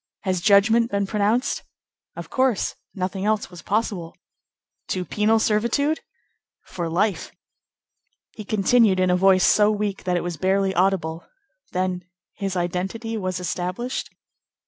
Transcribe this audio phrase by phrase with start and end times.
[0.21, 1.61] Has judgment been pronounced?"
[2.15, 2.73] "Of course.
[2.95, 4.17] Nothing else was possible."
[4.87, 5.99] "To penal servitude?"
[6.63, 7.31] "For life."
[8.31, 11.27] He continued, in a voice so weak that it was barely audible:—
[11.71, 12.03] "Then
[12.33, 14.09] his identity was established?"